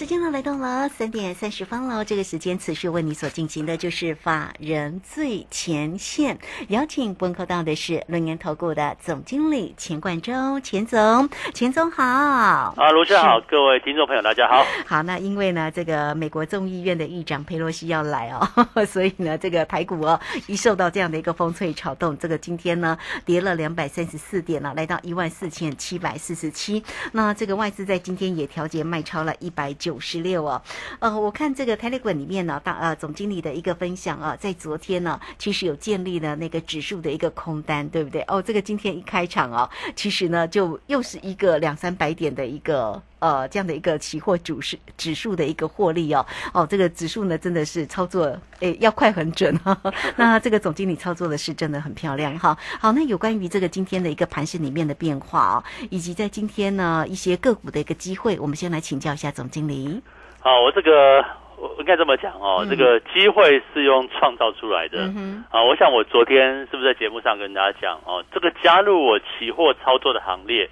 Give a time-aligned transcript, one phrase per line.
[0.00, 6.38] 时间呢来到了三点三十分了，这个时间持续为你所进行的就是法人最前线，
[6.68, 12.02] 邀请问候到的是轮研投顾的总经理钱冠洲，钱总，钱总好。
[12.02, 14.64] 啊，卢先好，各位听众朋友大家好。
[14.86, 18.48] 好，那因为呢，这个美国众议院的议长佩洛西要来哦，
[18.88, 22.96] 所以呢，这个台股哦一受到这样的一个风吹草动，这个今天呢
[23.26, 26.82] 跌了两百三十四点了，来到一万四千七百四十七。
[27.12, 29.89] 那这个外资在今天也调节卖超了一百九。
[29.90, 30.62] 九十六啊，
[31.00, 38.22] 呃，我看这个 Telegram 里面呢，大呃总经理的一个分享啊，在昨天呢，其实有建立了那个指数的一个空单，对不对？
[38.28, 49.76] 哦，这个今天一开场哦，其实呢，就又是一个两三百点的一个呃这样的一个期货主是指数的一个获利哦，哦，这个指数呢真的是操作诶要快很准哈，
[50.16, 52.56] 那这个总经理操作的是真的很漂亮哈。
[52.80, 60.02] 好，那有关于这个今天的一个盘势里面的变化哦，以及在今天呢一些个股的一个机会，我们先来请教一下总经理。
[60.40, 61.24] 好，我这个
[61.58, 65.00] 我应该这么讲哦，这个机会是用创造出来的。
[65.14, 70.68] 嗯啊，我想我昨天是不是在节目上跟大家讲哦，这个加入我期货操作的行列。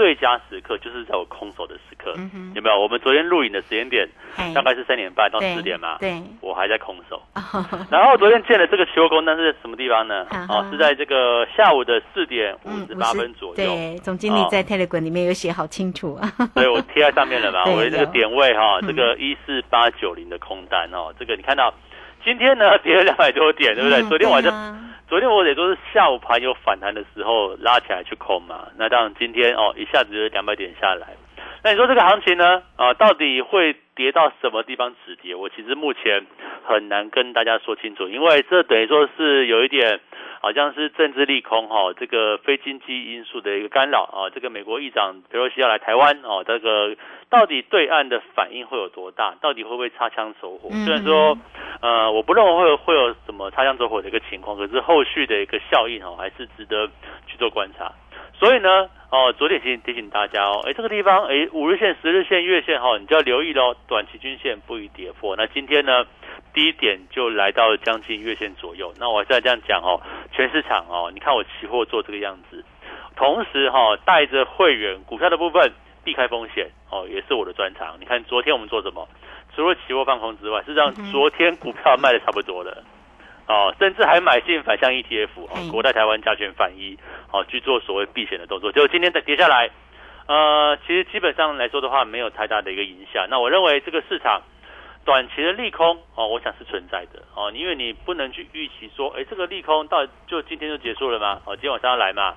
[0.00, 2.14] 最佳时刻就是在我空手的时刻，
[2.54, 2.80] 有没有？
[2.80, 4.08] 我们昨天录影的时间点
[4.54, 7.20] 大概是三点半到四点嘛，对，我还在空手。
[7.92, 10.26] 然后昨天建的这个期货空单是什么地方呢？
[10.48, 13.56] 哦，是在这个下午的四点五十八分左右。
[13.56, 16.32] 对，总经理在 Telegram 里面有写好清楚啊。
[16.56, 17.66] 对，我贴在上面了嘛。
[17.66, 21.74] 我的这个点位哈，这个一四八九零的空单哦，这个你看到
[22.24, 24.02] 今天呢跌了两百多点，对不对？
[24.04, 24.89] 昨天晚上。
[25.10, 31.08] 昨天我也都是下午盘有反弹的时候拉起来去控嘛，那当然今天哦一下子就是两百点下来，
[31.64, 32.62] 那你说这个行情呢？
[32.76, 35.34] 啊到底会跌到什么地方止跌？
[35.34, 36.24] 我其实目前
[36.64, 40.00] 很难跟大家说清楚，因为这等于说是有一点。
[40.42, 46.96] 好像是政治利空哈，这个非经济因素的一个干扰啊，这个美国议长佩洛西要来台湾哦，这个
[47.28, 49.34] 到底对岸的反应会有多大？
[49.42, 50.70] 到底会不会擦枪走火？
[50.70, 51.36] 虽然说
[51.82, 56.88] 呃，我不认为会会有什么擦枪走火的一个情况，可是后续的一个效应哦，还是值得
[57.26, 57.92] 去做观察。
[58.40, 65.36] 所以呢，哦，昨天提醒提醒大家哦，哎，这个地方哎，五日线、十日线、月线哈，你就要留意喽，短期均线不宜跌破。
[65.36, 66.04] 那今天呢？
[66.52, 70.00] 低点就来到了将近月线左右，那我再这样讲哦，
[70.32, 72.64] 全市场哦，你看我期货做这个样子，
[73.14, 75.70] 同时哈带着会员股票的部分
[76.02, 77.94] 避开风险哦，也是我的专长。
[78.00, 79.06] 你看昨天我们做什么？
[79.54, 82.82] 除了期货放空之外，实际上昨天股票卖的差不多了
[83.50, 86.96] 哦，甚至还买进反向 ETF 哦，国泰台湾加权反一
[87.32, 89.68] 哦去做所谓避险的动作，就今天再跌下来，
[90.28, 93.26] 呃，其实基本上来说的话没有太大的一个影响。
[93.28, 94.40] 那我认为这个市场。
[95.02, 101.40] 短期的利空哦，我想是存在的哦，因为你不能去预期说，哎，这个利空到就今天就结束了吗？
[101.46, 102.34] 哦，今天晚上要来嘛，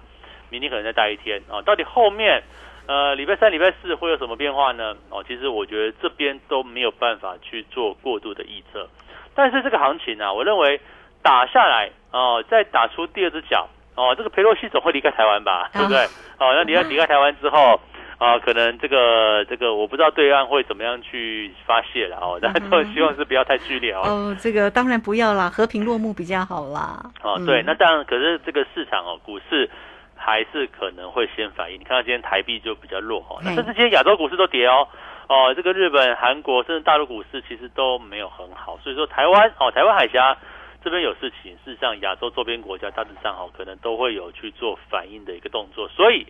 [0.49, 2.41] 明天可能再待一天哦，到底后面
[2.87, 4.95] 呃礼拜三、礼拜四会有什么变化呢？
[5.09, 8.87] 哦，其实我觉得这边都没有办法去做过度的预测，
[9.35, 10.79] 但是这个行情啊，我认为
[11.23, 16.05] 打下来哦，再打出第二只脚哦，这个佩洛西总会离开台湾吧，对不对？
[16.37, 17.79] 哦，那离开离开台湾之后。
[18.19, 24.01] 啊，可能这个这个我不知道对岸会怎么样去发泄了哦，但都希望是不要太剧烈哦。
[24.05, 27.03] 哦，这个当然不要啦，和平落幕比较好啦。
[27.21, 29.69] 哦，对，那当然，可是这个市场哦，股市
[30.15, 31.77] 还是可能会先反应。
[31.77, 34.87] 你看到今天台币就比较弱哦，那甚至今天亚洲股市都跌哦。
[35.27, 40.37] 哦，这个日本、韩国甚至大陆股市其实都没有很好，所以说台湾哦，台湾海峡
[40.83, 46.25] 这边有事情，事实上亚洲周边国家大致上哦，可能都会有去做反应的一个动作，所以。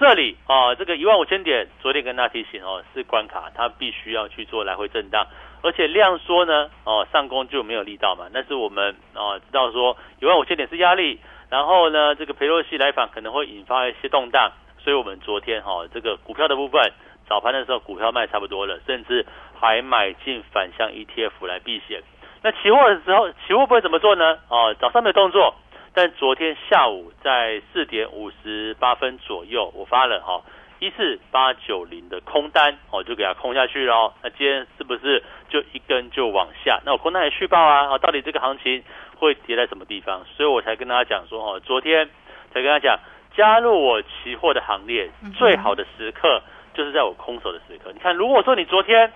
[0.00, 5.26] 这里啊，这个一万五千点，昨天跟大家提醒哦，是关卡，它必须要去做来回震荡，
[5.60, 8.28] 而且量缩呢，哦，上攻就没有力道嘛。
[8.32, 11.18] 但是我们哦知道说一万五千点是压力，
[11.50, 16.92] 然后呢，这个佩洛西来访可能会引发一些动荡，所以我们昨天哈这个股票的部分，
[17.28, 19.26] 早盘的时候股票卖差不多了，甚至
[19.58, 22.00] 还买进反向 ETF 来避险。
[22.42, 24.38] 那期货的时候，期货不会怎么做呢？
[24.48, 25.54] 哦，早上没有动作。
[25.94, 30.40] 但昨天下午在四点五十八分左右，我发了哈
[30.78, 34.12] 一四八九零的空单，哦就给它空下去喽。
[34.22, 36.78] 那今天是不是就一根就往下？
[36.84, 38.84] 那我空单也续报啊，哦到底这个行情
[39.16, 40.24] 会跌在什么地方？
[40.36, 42.08] 所以我才跟大家讲说，哦昨天
[42.54, 42.96] 才跟他讲，
[43.34, 46.40] 加入我期货的行列，最好的时刻
[46.74, 47.90] 就是在我空手的时刻。
[47.92, 49.12] 你看，如果说你昨天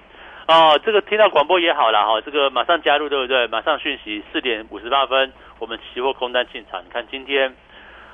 [0.49, 3.47] 哦，这个听到广播也好了哈，这个马上加入对不对？
[3.47, 6.83] 马上讯息，四点五十八分，我们期货空单进场。
[6.85, 7.55] 你看今天，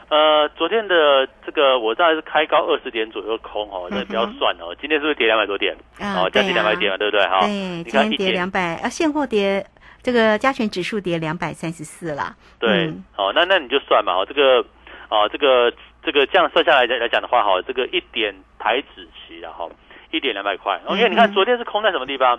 [0.08, 4.76] 呃，昨天的这个我大概是开高二十点左右空哦，那不要算哦。
[4.80, 5.75] 今天是不是跌两百多点？
[6.00, 7.26] 哦，将近两百点了，对不对？
[7.26, 9.64] 哈，对，今天跌两百，啊，现货跌，
[10.02, 12.36] 这个加权指数跌两百三十四了。
[12.58, 14.64] 对，好，那那你就算嘛，哦，这个，
[15.08, 15.72] 哦，这个
[16.04, 19.70] 这个这样算下来来来讲的话，哈，这个一点台子期然后。
[20.10, 22.38] 一点两百块，因为你看昨天是空在什么地方？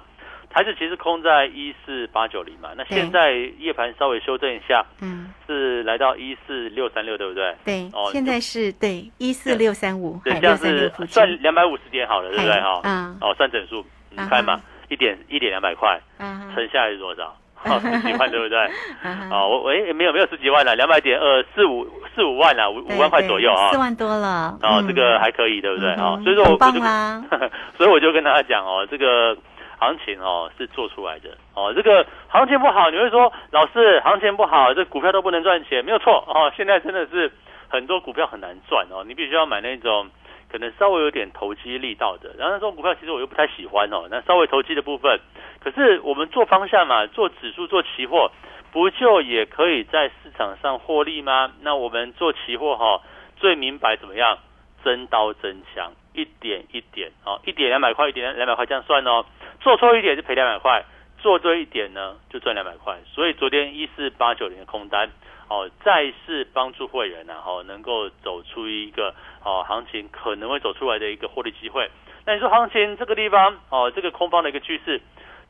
[0.51, 7.55] 台子其实空在一四八九零嘛，那现在夜盘稍微修正一下，嗯，是来到一四六三六，对不对？
[7.63, 12.59] 对，哦，现在是对一四六三五，对，这样是算两百五十点好了，对不对？
[12.59, 17.37] 哈，嗯，哦，算整数，你看嘛，一点一点两百块，嗯，乘下来是多少？
[17.63, 18.57] 好十几万对不对？
[19.31, 24.57] 哦，我喂没有没有十几万了，两百点呃四五四五万了，五五万块左右啊，四万多了。
[24.63, 25.91] 哦，这个还可以对不对？
[25.93, 26.79] 啊，所以说我就
[27.77, 29.35] 所以我就跟大家讲哦，这个
[29.79, 36.51] 行情哦是做出来的哦，这个行情不好，你会说老师行情不好，这股票都不能赚钱，没有错哦。
[36.55, 37.31] 现在真的是
[37.67, 40.09] 很多股票很难赚哦，你必须要买那种。
[40.51, 44.07] 可能稍微有点投机力道的，然后那种股票其实我又不太喜欢哦。
[44.09, 45.19] 那稍微投机的部分，
[45.63, 48.31] 可是我们做方向嘛，做指数做期货，
[48.71, 51.51] 不就也可以在市场上获利吗？
[51.61, 53.01] 那我们做期货哈，
[53.37, 54.39] 最明白怎么样，
[54.83, 59.25] 真刀真枪，一点一点哦，一点两百块，一点两百块这样算哦。
[59.61, 60.85] 做错一点就赔两百块，
[61.19, 62.97] 做对一点呢就赚两百块。
[63.13, 65.09] 所以昨天一四八九零的空单。
[65.51, 71.89] 哦，再次帮助会员呢，哦，能够走出一个哦行情可能会走出来的一个获利机会。
[72.23, 75.01] 那你说行情这个地方哦，这个空方的一个趋势，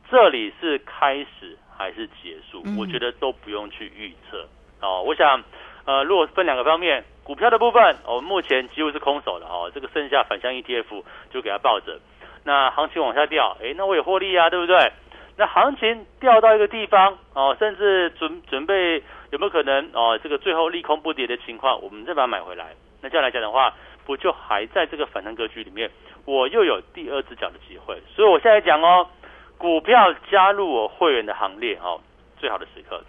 [0.09, 2.63] 这里是开始还是结束？
[2.79, 4.47] 我觉得都不用去预测
[4.79, 5.03] 哦。
[5.05, 5.43] 我想，
[5.83, 11.99] 呃，如果分两个方面，股票的部分，我们目前几乎是空手的哦，这个剩下反向 ETF 就给它抱着。
[12.45, 14.93] 那行情往下掉，哎，那我有获利啊，对不对？
[15.39, 19.01] 那行情掉到一个地方哦，甚至准准备。
[19.31, 20.19] 有没有可能哦？
[20.23, 22.73] 这个最后利空不跌的情况，我们再把它买回来。
[22.99, 23.71] 那这样来讲的话，
[24.03, 25.87] 不就还在这个反弹格局里面？
[26.25, 28.01] 我又有第二只脚的机会。
[28.15, 29.07] 所以我现在讲哦，
[29.59, 32.01] 股票加入我会员的行列哦，
[32.39, 32.99] 最好的时刻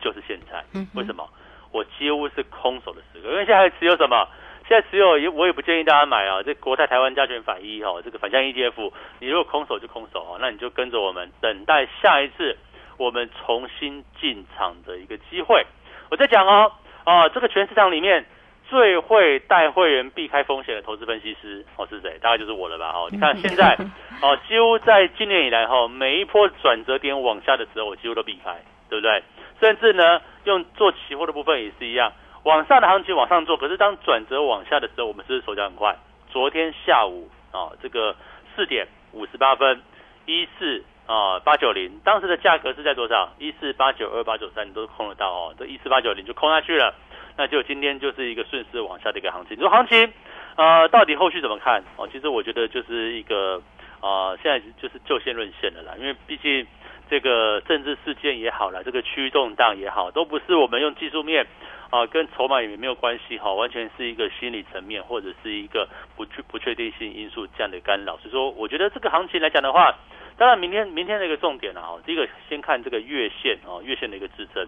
[0.00, 0.64] 就是现在。
[0.94, 1.28] 为什么？
[1.72, 4.28] 我几乎是空手的时刻，因为现在持有什么？
[4.68, 6.42] 现在持有也我也不建议大家买啊。
[6.42, 12.56] 这国泰台湾加权反一哈，这个反向 ETF，你如果空手就空手哦，那你就跟着我们等待下一次。
[12.96, 15.66] 我们重新进场的一个机会，
[16.12, 16.70] 我在讲哦，
[17.04, 18.24] 哦，这个全市场里面
[18.68, 22.16] 最会带会员避开风险的投资分析师哦是谁？
[22.22, 22.92] 大概就是我了吧？
[22.94, 23.76] 哦，你看现在
[24.22, 29.24] 哦，几乎在今年以来哈，每一波转折点往下的时候，我几乎都避开，对不对？
[29.58, 32.12] 甚至呢，用做期货的部分也是一样，
[32.44, 35.96] 往上的行情往上做，可是当转折往下的时候，我们是手脚很快。
[36.28, 38.14] 昨天下午啊，这个
[38.54, 39.82] 四点五十八分
[40.26, 40.84] 一四。
[41.06, 43.30] 啊，八九零当时的价格是在多少？
[43.38, 45.54] 一四八九二八九三，你都空得到哦。
[45.58, 46.94] 这一四八九零就空下去了，
[47.36, 49.54] 那就今天就是一个顺势往下的一个行情。
[49.54, 50.10] 你说行情，
[50.56, 51.84] 呃，到底后续怎么看？
[51.98, 53.60] 哦，其实我觉得就是一个，
[54.00, 55.92] 呃，现在就是就线论线的啦。
[55.98, 56.66] 因为毕竟
[57.10, 61.46] 这个政治事件也好了，这个区域动荡也好，都不是我们用技术面
[61.90, 68.16] 啊，跟筹码也没有关系哈，完全是一个心理层面或者是一个不确不确定性因素这样的干扰。
[68.18, 69.94] 所以说，我觉得这个行情来讲的话。
[70.36, 74.66] 当然，明天明天的一个重点啊，哦，第一个先看这个月线啊，月线的一个支撑，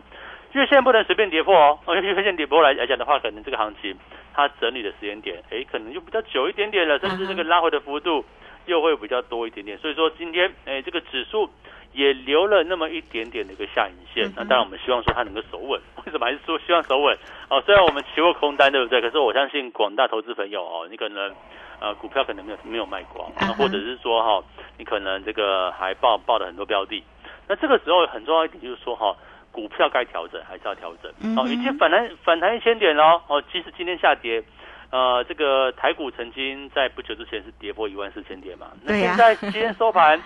[0.53, 3.99] 月线不能随便跌破哦，因为 月线跌破来来讲的话，可能这个行情
[4.33, 8.25] 它整理的时间点，哎，可能就比较久一点点了，甚至这个拉回的幅度
[8.67, 9.77] 又会比较多一点点。
[9.79, 11.51] 所以说今天，哎，这个指数
[11.93, 15.81] 也留了那么一点点的一个下影线，那当然我们希望说它能够守稳。
[16.05, 17.17] 为什么还是说希望守稳？
[17.49, 19.01] 哦，虽然我们期货空单对不对？
[19.01, 21.35] 可是我相信广大投资朋友哦，你可能。
[21.79, 24.43] 呃，股票可能没有没有卖光，或者是说哈，
[24.79, 27.05] 你可能这个还报报了很多标的，
[27.47, 29.15] 那这个时候很重要一点就是说哈，
[29.53, 34.43] 股票该调整还是要调整哦，已经反弹反弹一千点了哦，即使今天下跌，
[34.91, 40.19] 呃，这个台股曾经在不久之前是跌破一万四千点嘛，那现在今天收盘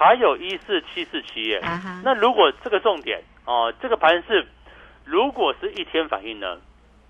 [0.00, 1.60] 还有一四七四七耶，
[2.02, 4.46] 那如果这个重点哦，这个盘是
[5.04, 6.56] 如果是一天反应呢，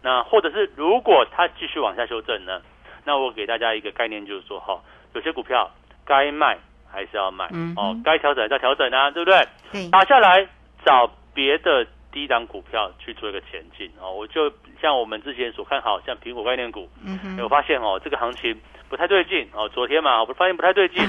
[0.03, 2.61] 那或者是如果它继续往下修正呢？
[3.05, 4.77] 那我给大家一个概念，就是说哈，
[5.15, 5.71] 有些股票
[6.05, 6.59] 该卖
[6.91, 9.89] 还是要卖，哦，该调整还是要调整啊，对不对？
[9.91, 10.45] 打下来
[10.85, 14.11] 找别的低档股票去做一个前进哦。
[14.11, 19.69] 我就像我们之前所看好，像苹果概念股，嗯我发现哦，这个行情不太对劲哦。
[19.69, 21.03] 昨天嘛，我发现不太对劲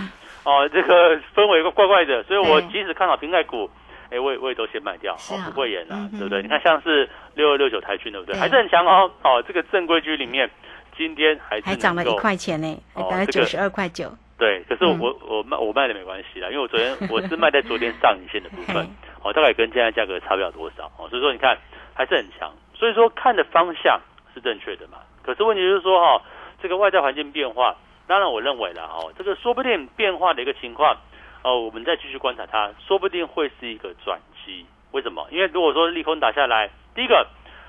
[0.44, 3.70] 哦，这个氛围怪怪的，所以我即使看好瓶盖股，
[4.10, 6.42] 哎，我也我也都先卖掉，哦，不会演啊，对不对？
[6.42, 8.40] 你看像是六二六九台军，对不对？
[8.40, 10.50] 还是很强哦，哦，这个正规军里面。
[10.98, 12.68] 今天还还涨了一块钱呢，
[13.10, 14.12] 大概九十二块九。
[14.38, 18.86] 对，可是我我卖我卖的没关系啦，因为我昨天 我是卖在昨天上影线的部分，
[19.24, 21.58] 哦，大概跟现在价格差不了多少哦，所以说你看
[21.94, 24.00] 还是很强，所以说看的方向
[24.36, 24.98] 是正确的嘛。
[25.24, 26.22] 可是问题就是说哈，
[26.62, 27.76] 这个外在环境变化，
[28.12, 30.98] 当然我认为了哦，这个说不定变化的一个情况，
[31.44, 34.66] 哦，我们再继续观察它，说不定会是一个转机。
[34.92, 35.26] 为什么？
[35.32, 37.26] 因为如果说利空打下来，第一个。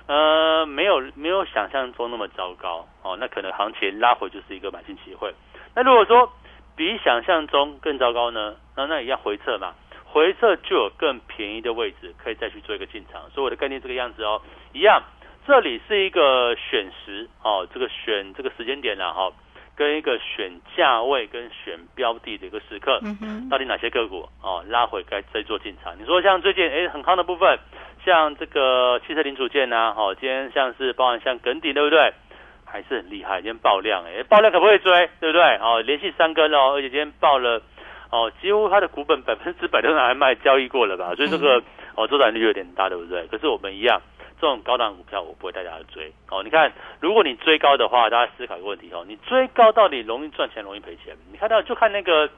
[0.08, 5.32] 呃，没有没有想象中那么糟糕哦，那可能行情拉回就是一个买进机会。
[5.76, 6.28] 那如果说
[6.74, 8.56] 比想象中更糟糕呢？
[8.76, 13.30] 那那也要回撤嘛，回撤就有更便宜的位置可以再去做一个进场。
[13.30, 15.00] 所以我的概念这个样子哦，一样，
[15.46, 19.30] 这里是一个选时哦，这个选这个时间点了哈，
[19.76, 23.00] 跟一个选价位跟选标的的一个时刻，
[23.50, 25.94] 到底哪些个股哦拉回该再做进场？
[25.98, 27.58] 你说像最近哎很夯的部分。
[28.04, 32.12] 像这个汽车零组件呐，哦，今天像是包含像耿鼎，对不对？
[32.64, 35.08] 还是很厉害，今天爆量，哎，爆量可不可以追？
[35.20, 35.40] 对不对？
[35.58, 37.62] 哦，连续三根哦，而且今天爆了，
[38.10, 41.14] 哦，几乎它的股本百分之百都拿来卖交易过了吧？
[41.14, 41.62] 所以这个
[41.94, 43.24] 哦周转率有点大，对不对？
[43.28, 44.02] 可是我们一样，
[44.42, 46.12] 这种高档股票我不会带大家追。
[46.28, 51.16] 哦，你看，如果你追高的话，大家思考一个问题哦，你追高到底容易赚钱，容易赔钱？
[51.30, 52.28] 你看到就看那个。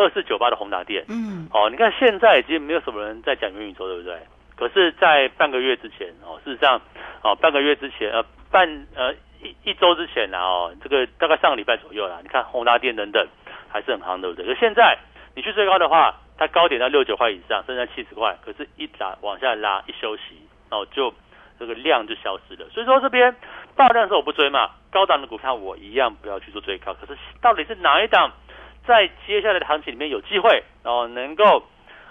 [0.00, 4.16] 二四九八的宏达电，嗯，哦，你看现在已经没有什么人在讲元宇宙，对不对？
[4.54, 6.80] 可是，在半个月之前，哦，事实上，
[7.20, 13.26] 哦，半个月之前，呃，半呃一一周之前呢，哦，这个大概上个礼拜左右啦，你看宏达电等等
[13.68, 14.46] 还是很夯，对不对？
[14.46, 14.96] 可现在
[15.34, 21.12] 你去追高的话，它高点到六九块以上，甚至七十块，可是，一打往下拉，一休息，哦，就
[21.58, 22.68] 这个量就消失了。
[22.70, 23.34] 所以说这边
[23.76, 26.94] 爆量的时候我不追嘛，高档的股票我一样不要去做追高。
[26.94, 28.32] 可是到底是哪一档？
[28.86, 31.62] 在接下来的行情里面有机会，然后能够，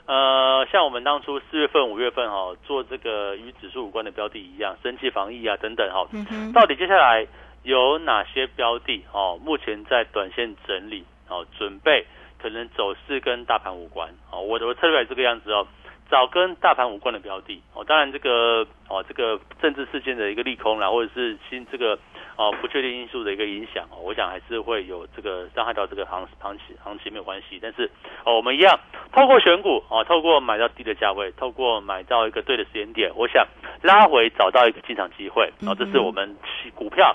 [0.05, 6.07] 呃，像我们当初四月份、五月份哈做这个与指数无关的标的一样，升气防疫啊等等哈，
[6.53, 7.25] 到底接下来
[7.63, 9.39] 有哪些标的哦？
[9.43, 12.05] 目前在短线整理哦，准备
[12.39, 14.41] 可能走势跟大盘无关哦。
[14.41, 15.67] 我的策略这个样子哦。
[16.09, 21.99] 找跟大盘无关的标的哦，当然这个哦，这个政治事件的一个利空啦，或者是新这个
[22.37, 27.91] 哦不确定因素的一个影响哦，我想还是会有这个伤害到这个行行情行情没有关系，但是
[28.23, 28.79] 哦我们一样
[29.11, 33.45] 透过选股哦，透过买到低的价位，透过买到一个对的时间点，我想
[33.81, 37.13] 拉回找到一个进场机会哦，这是我们期股票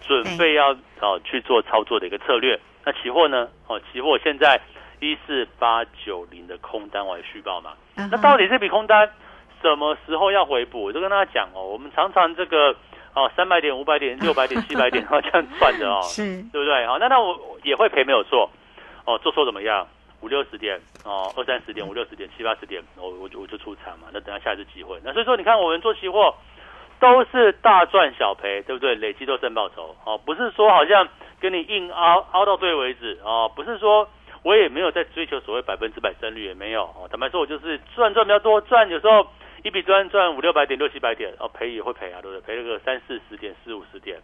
[0.00, 2.58] 准备要哦去做操作的一个策略。
[2.84, 3.48] 那期货呢？
[3.66, 4.60] 哦，期货现在。
[5.00, 7.72] 一四八九零的空单我还续报嘛？
[7.96, 9.10] 那到底这笔空单
[9.60, 10.84] 什么时候要回补？
[10.84, 12.74] 我就跟大家讲哦，我们常常这个
[13.14, 16.86] 哦三百点、五百点、六百点、 七百点，然后这样算的哦， 是，对不对？
[16.86, 18.50] 好，那那我也会赔没有错
[19.04, 19.86] 哦，做错怎么样？
[20.20, 24.08] 五六十点哦，二三十点、五六十点、七八十点，我我就我就出场嘛。
[24.12, 26.34] 那等下下一次机会，那所以说你看我们做期货
[26.98, 28.96] 都是大赚小赔，对不对？
[28.96, 31.08] 累积都正报酬哦，不是说好像
[31.40, 34.08] 跟你硬凹凹到对为止哦，不是说。
[34.42, 37.08] 我也没有在追求所谓百分之百胜率，也没有哦。
[37.10, 39.26] 坦白说，我就是赚赚比较多，赚有时候
[39.64, 42.40] 一笔赚赚五六百点、六七百点，哦赔也会赔啊，对不对？
[42.40, 44.18] 赔了个三四十点、四五十点，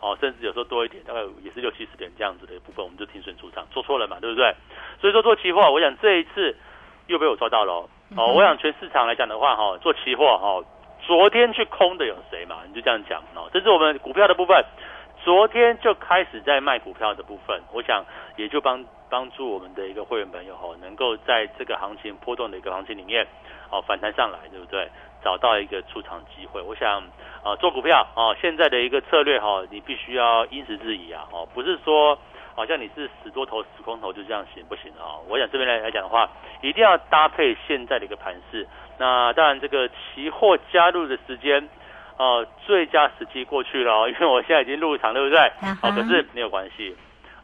[0.00, 4.54] 哦，甚至有时候多一点，大概也是六七十点这样子的一部分，我们就停损出场，做错了嘛，对不对？
[5.00, 6.56] 所以说做期货，我想这一次
[7.06, 8.32] 又被我抓到了哦。
[8.34, 10.64] 我想全市场来讲的话，哈，做期货哈，
[11.06, 12.62] 昨天去空的有谁嘛？
[12.66, 13.50] 你就这样讲哦。
[13.52, 14.64] 这是我们股票的部分，
[15.28, 18.02] 昨天就开始在卖股票的部分，我想
[18.36, 18.82] 也就帮。
[19.10, 23.26] 帮助我们的一个会员朋友哈，能够在这个行情波动的一个行情里面，
[23.70, 24.86] 哦反弹上来，对不对？
[25.24, 26.60] 找到一个出场机会。
[26.60, 27.02] 我想，
[27.42, 32.18] 啊做股票哦，现在的一个策略哈，你必须要因时制宜啊，哦不是说
[32.54, 35.16] 好像你是死多头死空头就这样行不行啊？
[35.26, 36.28] 我想这边来来讲的话，
[36.60, 38.68] 一定要搭配现在的一个盘势。
[38.98, 41.66] 那当然，这个期货加入的时间，
[42.18, 45.38] 哦最佳时机过去了， 因为我现在已经入场，对不对？
[45.82, 46.94] 哦可是没有关系。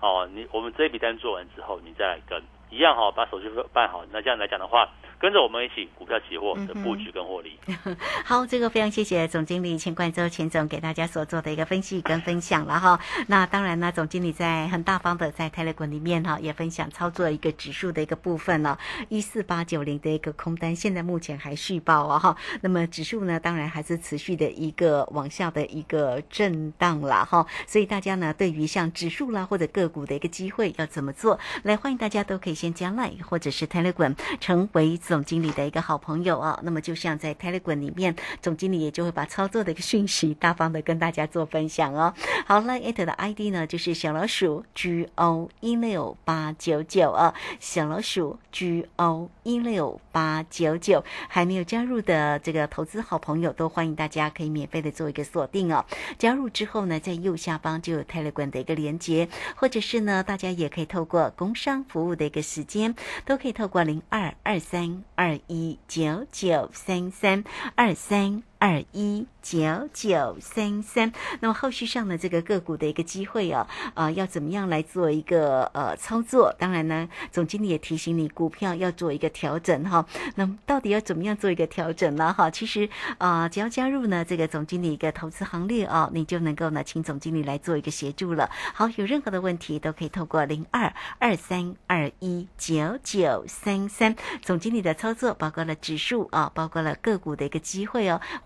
[0.00, 2.38] 哦，你我们这一笔单做完之后，你再来跟
[2.70, 4.04] 一样哈，把手续费办好。
[4.12, 4.88] 那这样来讲的话。
[5.16, 7.58] 跟着我们一起股票期货的布局跟获利。
[8.26, 13.00] 好，这个非常谢谢总经理钱冠洲钱总给大家所做的一个分析跟分享了哈。
[13.28, 18.78] 那当然呢，总经理在很大方的在泰勒股里面哈，也分享操作一个指数的一个部分了。
[19.08, 22.36] 一四八九零的一个空单，现在目前还续报啊哈。
[22.60, 27.46] 那么指数呢，当然还是持续的一个往下的一个震荡了哈。
[27.66, 31.38] 所以大家呢，对于像指数啦或者个股的一个机会要怎么做？
[31.62, 34.02] 来，欢迎大家都可以先加 line 或者是泰勒股
[34.40, 34.94] 成为。
[34.96, 36.58] 总经理的一个好朋友啊。
[36.62, 42.14] 那么就像在 Telegram 里面，总经理也就会把操作的一个讯息大方的跟大家做分享哦。
[42.46, 55.84] 好了，at 的 ID 呢就是小老鼠 G O 一六八九九啊，小老鼠 G O 一六八九九，还没有加入的这个投资好朋友都欢迎大家可以免费的做一个锁定哦。
[56.18, 67.42] 加入之后呢，在右下方就有 Telegram 的一个连接，或者是呢，大家也可以透过工商服务的一个时间，都可以透过零二二三二一九九三三
[67.74, 68.44] 二三。
[68.64, 76.50] 二一九九三三，那么后续上的这个个股的一个机会哦，呃，要怎么样来做一个呃操作？
[76.58, 80.06] 当然呢，总经理也提醒你，股票要做一个调整哈。
[80.36, 82.32] 那么到底要怎么样做一个调整呢？
[82.32, 88.48] 哈，其实啊，只要加入呢这个总经理一个投资行列哦，你就能够呢请总经理来做一个协助了。
[88.72, 98.18] 好，有任何的问题都可以透过零二二三二一九九三三，总经理的操作包括了指数啊，包括了个股的一个机会哦。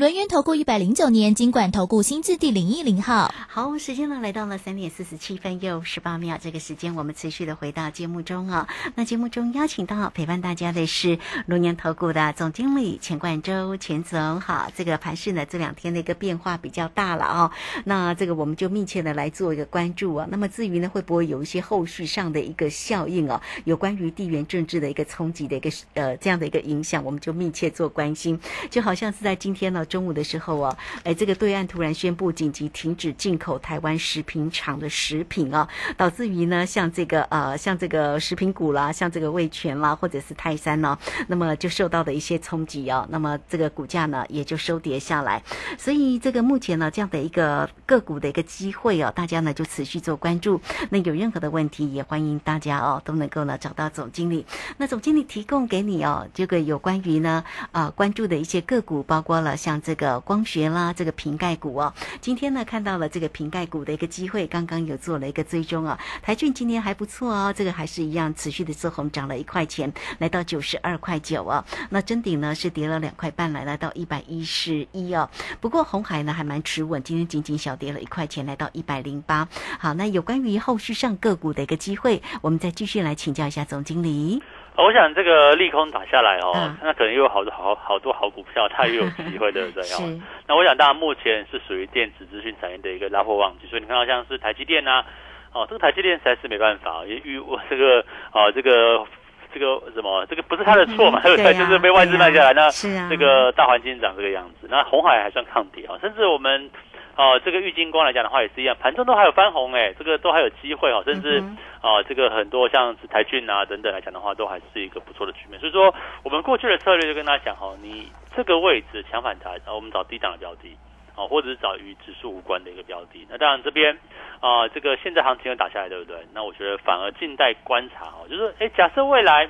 [0.00, 8.66] 轮源投顾一百零九年金管投顾新字第零一零号，好，时间呢来到了三点四十七分又十八秒，这个时间我们持续的回到节目中啊。
[8.94, 17.50] 那节目中邀请到陪伴大家的是轮源投顾的总经理钱冠周钱总，好，这个盘市呢这两天的一个变化比较大了哦。
[17.84, 20.26] 那这个我们就密切的来做一个关注啊。
[20.30, 23.42] 那么至于呢会不会有一些后续上的一个效应啊？
[23.64, 28.40] 有关于地缘政治的一个冲击的一个呃这样的一个影响，我们就密切做关心。
[28.70, 29.84] 就好像是在今天呢。
[29.90, 45.42] 中午的时候啊，哎，这个对岸突然宣布紧急停止进口台湾食品厂的食品啊，导致于呢，像这个呃，像这个食品股啦，像这个味全啦，或者是泰山呢，那么就受到的一些冲击哦，那么这个股价呢也就收跌下来。
[45.76, 50.60] 所以这个目前呢这样的一个个股的一个机会哦，大家呢就持续做关注。
[50.90, 54.46] 那有任何的问题，也欢迎大家哦都能够呢找到总经理。
[54.76, 59.79] 那总经理提供给你哦，这个有关于呢啊关注的一些个股，包括了像。
[59.80, 65.98] 这个光学啦，这个瓶盖股哦，今天呢看到了这个瓶盖股的一个机会，刚刚有做了一个追踪啊。
[66.22, 71.64] 台骏今天还不错哦，这个还是一样持续的做红，涨了一块钱，来到九十二块九哦。
[71.88, 75.28] 那真顶呢是跌了两块半，来来到一百一十一哦。
[75.60, 79.48] 不过红海呢还蛮持稳，今天仅仅小跌了一块钱，来到一百零八。
[79.78, 84.42] 好，那有关于后续上个股的一个机会，我们再继续来请教一下总经理。
[84.82, 89.82] 我想这个利空打下来哦，那可能又有好多好好多好股票，它又有机会，对不对？
[89.94, 95.04] 哦，那我想大家目前是属于电子资讯产业的一个拉货旺季，所以你看到像是台积电呐，
[95.52, 99.04] 哦，这个台积电实在是没办法，因为我这个啊，这个
[99.52, 101.52] 这个什么，这个不是他的错嘛， 对不对？
[101.54, 102.70] 就是被外资卖下来，那
[103.08, 106.70] 这个大环境长这个样子，那红海还算抗跌啊，甚至我们。
[107.20, 111.38] 哦，这个玉金光来讲的话也是一样，盘中都还有翻红哎，这个都还有机会哦，甚至
[111.82, 115.60] 啊，这个很多像是台骏啊等等来讲的话，都还是一个不错的局面。
[115.60, 120.74] 所以说，我们过去的策略就跟大家讲哈，你这个位置强反弹，然后我们找低档的标的，
[121.14, 123.26] 哦，或者是找与指数无关的一个标的。
[123.28, 123.98] 那当然这边
[124.40, 126.16] 啊，这个现在行情又打下来，对不对？
[126.32, 129.46] 那我觉得反而静待观察哦，就是哎，假设未来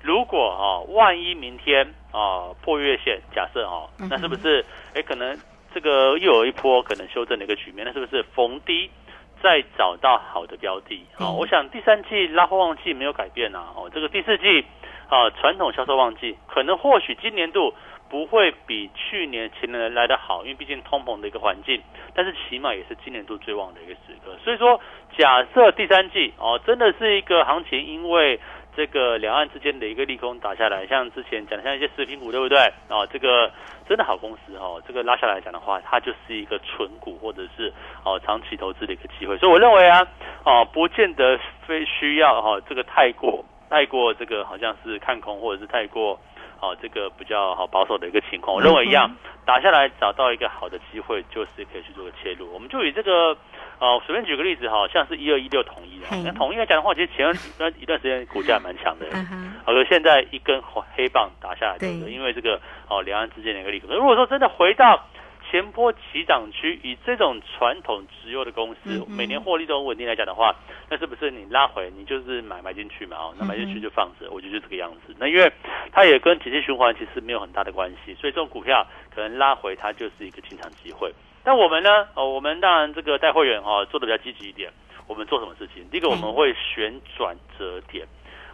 [0.00, 5.38] 如果啊，万一明天啊破月线，假设哦，那是不是哎可能？
[5.74, 8.90] 这个又有一波可能修正的一个局面，那是不是逢低
[9.42, 11.04] 再找到好的标的？
[11.18, 14.64] 哦，我想第三季拉货旺季没有改变啊，哦，这个第四季
[15.08, 17.72] 啊传统销售旺季可能或许今年度
[18.08, 21.80] 不会比去年前年来的好，因为毕竟通膨的一个环境，
[22.12, 24.36] 但是起码也是今年度最旺的一个时刻。
[24.42, 24.80] 所以说，
[25.16, 28.40] 假设第三季哦真的是一个行情，因为
[28.76, 32.58] 这个两岸之间的一个利空打下来，像之前讲的像一些食品股，对不对？
[32.88, 33.50] 哦，这个
[33.88, 37.72] 真的好公司哦，这个拉下来讲的话，它就是一个纯股或者是
[38.04, 39.36] 哦长期投资的一个机会。
[39.38, 40.06] 所以我认为啊，
[40.44, 46.18] 哦，不见得非需要哈这个太过太过这个好像是看空或者是太过
[46.60, 48.54] 哦这个比较好保守的一个情况。
[48.54, 49.10] 我认为一样
[49.44, 52.52] 打下来找到一个好的机会，就是可以去做个切入。
[52.52, 53.36] 我们就以这个。
[53.80, 57.24] 哦，随便举个例子哈，像是一二一六统一啊，那统一来讲的话，其实前
[57.56, 59.06] 段一段时间股价蛮强的，
[59.64, 60.60] 好，可现在一根
[60.94, 62.12] 黑棒打下来，对不对？
[62.12, 63.88] 因为这个哦，两岸之间的一个利空。
[63.96, 65.02] 如果说真的回到
[65.50, 70.54] 前坡起涨区，以这种传统直优的公司，每年获利都很稳定来讲的话，
[70.88, 73.16] 那是不是你拉回，你就是买买进去嘛？
[73.16, 75.14] 哦，那买进去就放着，我觉得就这个样子。
[75.18, 75.52] 那因为
[75.90, 81.12] 它也跟经济循环其实没有很大的关系，所以这种股票可能拉回它就是一个进场机会。
[81.42, 82.06] 但我们呢？
[82.14, 84.70] 哦，我们当然这个带会员哈做的比较积极一点。
[85.06, 85.84] 我们做什么事情？
[85.90, 88.06] 第一个我们会选转折点。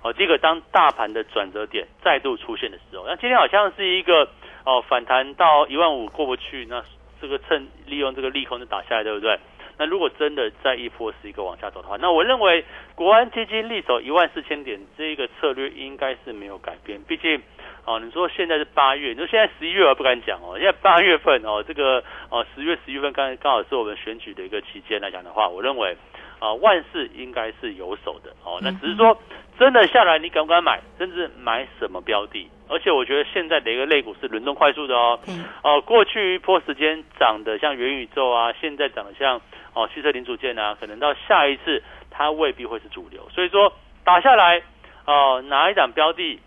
[0.07, 4.29] 哦，第一个当大盘的转折点再度出现的时候，那今天好像是一个
[4.65, 6.85] 哦反弹到一万五过不去，那
[7.21, 9.37] 这个趁利用这个利空就打下来，对不对？
[9.79, 12.65] 那如果真的再一波是一个往下走的话，那我认为
[12.95, 17.03] 国安基金力守一万四千点这一个策略应该是没有改变。
[17.09, 17.43] 毕竟。
[17.89, 25.97] 哦，你说现在是八月，你说现在十一月我不敢讲哦，现在八月份哦，这个哦十月十一月份刚刚好是我们选举的一个期间来讲的话，我认为
[26.41, 29.17] 啊万事应该是有手的哦，那只是说
[29.59, 32.49] 真的下来你敢不敢买，甚至买什么标的？
[32.69, 35.19] 而且我觉得现在的一个类股是轮动快速的哦，
[35.63, 39.41] 哦过去一波时间涨的像元宇宙啊，现在涨的像
[39.73, 43.73] 哦汽车零组件啊，可能到下一次它未必会是主流，所以说
[44.05, 44.63] 打下来
[45.07, 46.41] 哦哪一档标的？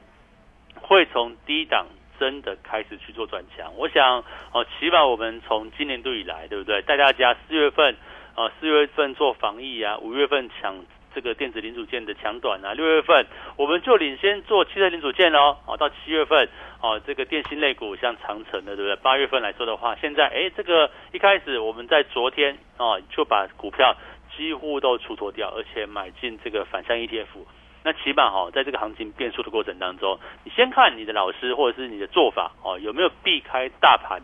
[0.82, 1.88] 会从低档
[2.20, 6.82] 真的开始去做转强，我想哦，起码我们从今年度以来，对不对？
[6.84, 7.96] 带大家四月份，
[8.36, 10.76] 呃，四月份做防疫啊，五月份抢
[11.20, 13.26] 这个电子零组件的抢短啊，六月份
[13.58, 16.48] 我们就领先做汽车零组件哦，哦，到七月份
[16.82, 18.96] 哦，这个电信类股像长城的，对不对？
[18.96, 23.94] 八月份来说的话，现在哎，这个一开始我们在昨天哦就把股票
[24.38, 27.26] 几乎都出脱掉，而且买进这个反向 ETF。
[27.84, 34.22] 那起码哈，在这个行情变数的过程当中，你先看你的老师或者是你的做法哦，有没有避开大盘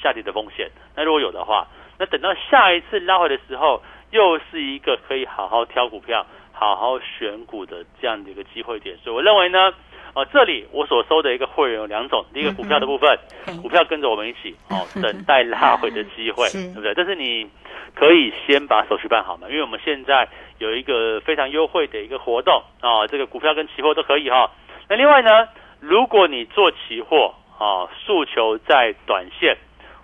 [0.00, 0.70] 下跌的风险？
[0.96, 6.24] 那如果有的话，那等到下一次拉回的时候，又是一个可以好好挑股票、
[6.58, 8.96] 好好选股的这样的一个机会点。
[9.04, 9.72] 所以我认为呢，
[10.14, 13.18] 哦，这里我所收的一个会员有两种，第一个股票的部分，
[13.62, 16.92] 股票跟着我们一起哦， 等待拉回的机会，对不对？
[16.94, 17.48] 但是你
[17.94, 20.28] 可以先把手续办好嘛，因为我们现在。
[20.58, 24.50] 有一个非常优惠的一个活动啊，这个股票跟期货都可以哈。
[24.88, 25.46] 那另外呢，
[25.78, 29.56] 如果你做期货啊，诉求在短线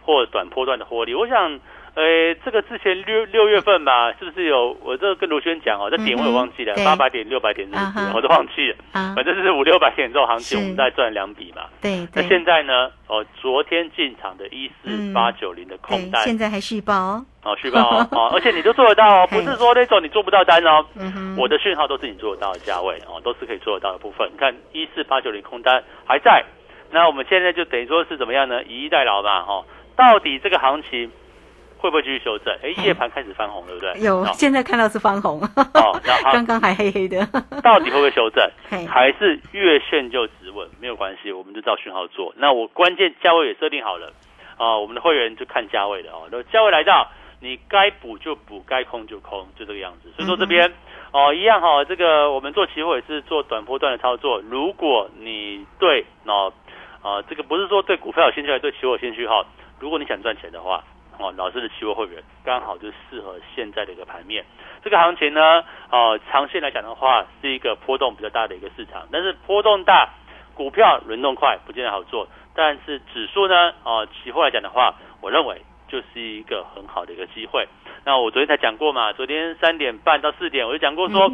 [0.02, 1.58] 或短波段的获利，我想。
[1.94, 5.88] 呃，这个之前六六月份吧，是不是有我这个跟卢轩讲哦？
[5.88, 7.68] 这点我也忘记了，八百点、六百点，
[8.12, 8.76] 我都忘记了。
[9.14, 11.66] 反正是五六百点这种行情，我们再赚两笔嘛。
[11.80, 12.06] 对。
[12.12, 12.90] 那现在呢？
[13.06, 20.84] 哦，昨天进场的一四八九零的空单，现在还续报哦，续报哦， 哦而且你都做得到哦， 不是说那种你做不到单哦。
[21.38, 24.28] 我的讯号都是你做得到的价位哦，都是可以做得到的部分。
[24.32, 26.44] 你看一四八九零空单还在，
[26.90, 28.64] 那我们现在就等于说是怎么样呢？
[28.64, 29.64] 以逸待劳嘛，哈。
[29.96, 31.08] 到底这个行情？
[31.84, 32.50] 会不会继续修正？
[32.62, 34.00] 哎，夜盘开始翻红，对不对？
[34.00, 35.38] 有，现在看到是翻红。
[35.74, 36.00] 哦，
[36.32, 37.20] 刚刚还黑黑的。
[37.62, 38.42] 到底会不会修正？
[38.88, 40.66] 还是月线就止稳？
[40.80, 42.32] 没有关系，我们就照讯号做。
[42.38, 44.10] 那我关键价位也设定好了
[44.56, 46.26] 啊，我们的会员就看价位的哦。
[46.32, 47.06] 那价位来到，
[47.40, 50.10] 你该补就补，该空就空，就这个样子。
[50.16, 50.72] 所以说这边
[51.12, 54.40] 哦，一样哈，这个我们做期货也是做短波段的操作。
[54.40, 56.50] 如果你对哦
[57.02, 59.44] 啊，这个不是说对股票有兴趣，还是对期货有兴趣哈？
[59.78, 60.82] 如果你想赚钱的话。
[61.18, 64.44] 哦，老师的期货会员刚好就适合现在的一个盘面。
[64.82, 69.06] 这个行情呢，哦，长线来讲的话，是一个波动比较大的一个市场。
[69.10, 70.10] 但是波动大，
[70.54, 72.28] 股票轮动快，不见得好做。
[72.54, 77.66] 但是指数呢，哦，期货来讲的话，我认为就是一个很好的一个机会。
[78.04, 81.32] 那我昨天才讲过嘛，昨天三点半到四点，我就讲过说，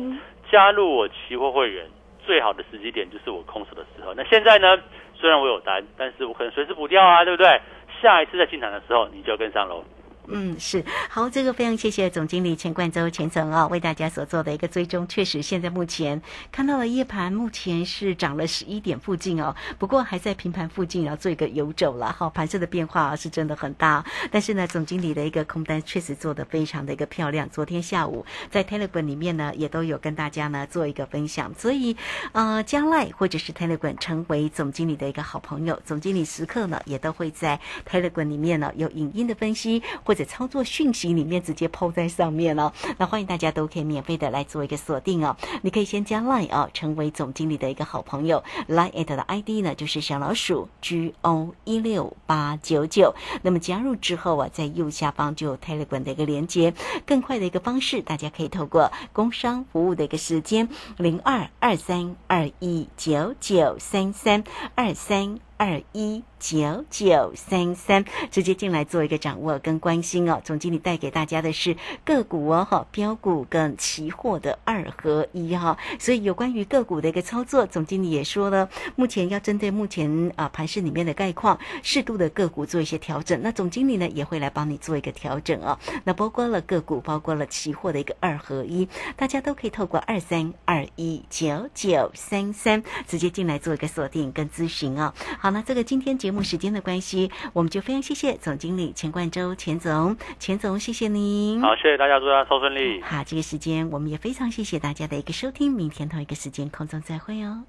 [0.50, 1.86] 加入我期货会员
[2.24, 4.14] 最好的时机点就是我空手的时候。
[4.14, 4.78] 那现在呢，
[5.14, 7.60] 虽然我有单，但是我可能随时补掉啊，对不对？
[8.00, 9.84] 下一次再进场的时候，你就跟上喽。
[10.32, 15.06] 嗯，是好，这个非常谢谢总经理钱冠洲钱总啊，为大家所做的一个追踪。
[15.08, 22.12] 确实，现在目前看到了夜盘，目前是涨了十一点附近哦，不过还在平盘附近，然后做一个游走了。
[22.12, 27.48] 好，盘势的变化是真的很大，但是呢，总经理的一个空单确实做的非常的一个漂亮。
[27.50, 31.52] 昨天下午在 Telegram 里面呢，也都有跟大家呢做一个分享。
[31.58, 31.96] 所以，
[32.30, 37.58] 呃，将来或者是 Telegram 成为总经理的一个好朋友，总经理时刻呢也都会在
[37.90, 40.19] Telegram 里面呢有影音的分析或者。
[40.24, 42.72] 操作讯息里面直接抛在上面哦。
[42.98, 45.36] 那欢迎大家都可以免费的来做一个锁定哦。
[45.62, 48.42] 你可以先加 Line 哦，成为总经理的一个好朋友。
[48.68, 53.14] Line at 的 ID 呢就是小老鼠 G O 一六八九九。
[53.42, 56.74] 那么加入之后啊，在右下方就有 Telegram 的一个连接。
[57.06, 66.22] 更快的一个方式，大家可以透过工商服务的一个时间零二二三二一九九三三二三二一。
[66.40, 70.40] 九九三三，直接进来做一个掌握跟关心哦。
[70.42, 75.76] 总经理带给大家的是个股哦，哈，标股跟期货的二合一哈。
[75.98, 83.38] 所以有关于个股的一个操作，总经理也说了，目前要针对目前啊盘市里面的概况，适度的个股做一些调整。
[83.42, 85.78] 那总经理呢也会来帮你做一个调整哦。
[86.04, 95.12] 那包括了个股，包括了期货的一个二合一，大家都可以透过二三二一九九三三直接进来做一个锁定跟咨询哦。
[95.38, 96.29] 好，那这个今天节。
[96.30, 101.60] 节目时间的关系，我们就非常谢谢总经理钱冠周钱总，钱总谢谢您。
[101.60, 103.02] 好，谢谢大家，祝大家收顺利。
[103.02, 107.64] 好，这个时间我们也非常谢谢大家的一个收听，明天同一个时间空中再会哦。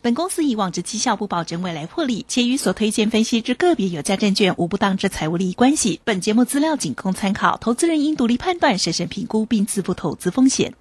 [0.00, 6.00] 本公司以往之绩效不保证未来获利，且与所推荐分析之个别有价证券无不当之财务利益关系。
[6.04, 10.72] 本节目资料仅供参考，投资人应独立判断、审慎评估并自负投资风险。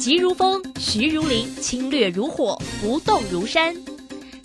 [0.00, 3.76] 急如风，徐如林，侵略如火，不动如山。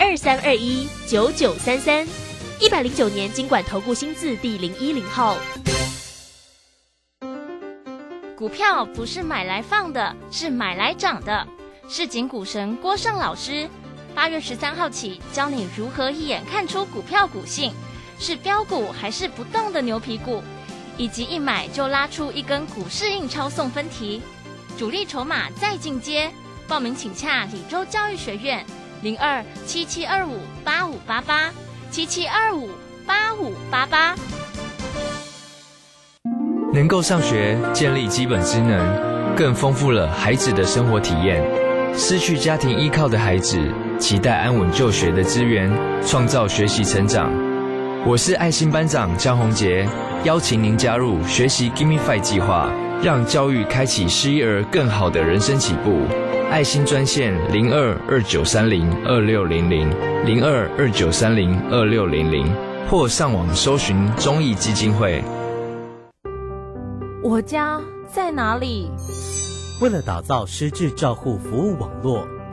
[0.00, 2.06] 二三二一九九三三，
[2.60, 5.36] 一百零九年经管投顾新字第零一零号。
[8.36, 11.46] 股票不是买来放的，是买来涨的。
[11.88, 13.68] 市井股神郭胜老师，
[14.14, 17.72] 八月十三号起教你如何一眼看出股票股性，
[18.20, 20.40] 是标股还是不动的牛皮股，
[20.96, 24.22] 以及一买就拉出一根股市印钞送分题，
[24.78, 26.30] 主力筹码再进阶。
[26.68, 28.64] 报名请洽李州教育学院。
[29.00, 31.52] 零二七七二五八五八八
[31.88, 32.68] 七七二五
[33.06, 34.16] 八五八八，
[36.72, 41.40] 能够上学，建立基本职能，更丰富了孩子的生活体验。
[41.96, 43.56] 失去家庭依靠的孩子，
[44.00, 45.70] 期待安稳就学的资源，
[46.04, 47.30] 创造学习成长。
[48.04, 49.88] 我是爱心班长江宏杰，
[50.24, 52.68] 邀请您加入学习 Gimme Five 计划，
[53.00, 56.02] 让教育开启失一儿更好的人生起步。
[56.50, 59.86] 爱心专线零二二九三零二六零零
[60.24, 62.50] 零二二九三零二六零零，
[62.88, 65.22] 或上网搜寻中义基金会。
[67.22, 67.78] 我家
[68.10, 68.90] 在哪里？
[69.82, 72.26] 为了打造失智照护服务网络。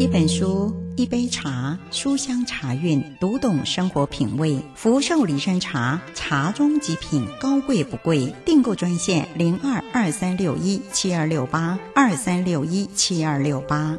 [0.00, 0.74] 一本书。
[0.96, 4.58] 一杯茶，书香茶韵，读懂生活品味。
[4.74, 8.34] 福寿礼山茶，茶中极品，高贵不贵。
[8.46, 13.98] 订购专线零二二三六一七二六八二三六一七二六八。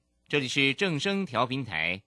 [0.31, 2.03] 这里是正声调频台。